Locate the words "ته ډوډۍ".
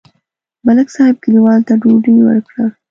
1.67-2.15